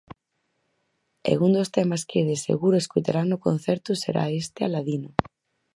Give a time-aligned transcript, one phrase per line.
[1.31, 5.09] E un dos temas que, de seguro, se escoitarán no concerto será este Aladino.